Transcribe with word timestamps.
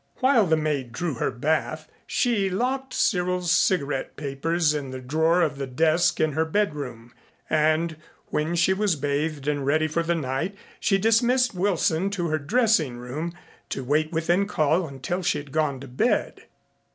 While 0.15 0.47
the 0.47 0.57
maid 0.57 0.91
drew 0.93 1.13
her 1.19 1.29
bath 1.29 1.87
she 2.07 2.49
locked 2.49 2.91
Cyril's 2.91 3.51
cigarette 3.51 4.15
papers 4.15 4.73
in 4.73 4.89
the 4.89 4.99
drawer 4.99 5.43
of 5.43 5.59
the 5.59 5.67
desk 5.67 6.19
in 6.19 6.31
her 6.31 6.43
bedroom, 6.43 7.13
and 7.51 7.97
when 8.31 8.55
she 8.55 8.73
was 8.73 8.95
bathed 8.95 9.47
and 9.47 9.63
ready 9.63 9.85
for 9.85 10.01
the 10.01 10.15
night 10.15 10.55
she 10.79 10.97
dismissed 10.97 11.53
Wilson 11.53 12.09
to 12.09 12.29
her 12.29 12.39
dressing 12.39 12.97
room 12.97 13.33
to 13.69 13.83
wait 13.83 14.11
within 14.11 14.47
call 14.47 14.87
until 14.87 15.21
she 15.21 15.37
had 15.37 15.51
gone 15.51 15.79
to 15.81 15.87
bed. 15.87 16.45